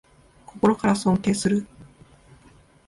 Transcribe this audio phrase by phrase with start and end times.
[0.47, 1.67] 心から尊敬する